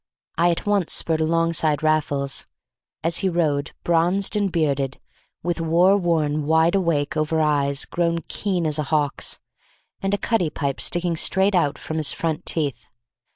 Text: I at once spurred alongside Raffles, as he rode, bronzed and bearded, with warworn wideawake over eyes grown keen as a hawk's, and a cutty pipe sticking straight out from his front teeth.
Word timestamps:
I 0.35 0.49
at 0.49 0.65
once 0.65 0.93
spurred 0.93 1.21
alongside 1.21 1.83
Raffles, 1.83 2.47
as 3.03 3.17
he 3.17 3.29
rode, 3.29 3.73
bronzed 3.83 4.35
and 4.35 4.51
bearded, 4.51 4.99
with 5.43 5.59
warworn 5.59 6.45
wideawake 6.47 7.15
over 7.15 7.39
eyes 7.39 7.85
grown 7.85 8.23
keen 8.27 8.65
as 8.65 8.79
a 8.79 8.83
hawk's, 8.85 9.37
and 10.01 10.15
a 10.15 10.17
cutty 10.17 10.49
pipe 10.49 10.81
sticking 10.81 11.15
straight 11.15 11.53
out 11.53 11.77
from 11.77 11.97
his 11.97 12.11
front 12.11 12.47
teeth. 12.47 12.87